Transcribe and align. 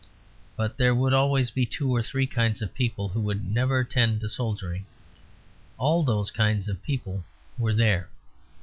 But 0.55 0.77
there 0.77 0.95
would 0.95 1.13
always 1.13 1.51
be 1.51 1.63
two 1.63 1.91
or 1.93 2.01
three 2.01 2.25
kinds 2.25 2.63
of 2.63 2.73
people 2.73 3.09
who 3.09 3.21
would 3.21 3.45
never 3.45 3.83
tend 3.83 4.19
to 4.21 4.29
soldiering; 4.29 4.87
all 5.77 6.01
those 6.01 6.31
kinds 6.31 6.67
of 6.67 6.81
people 6.81 7.23
were 7.55 7.75
there. 7.75 8.09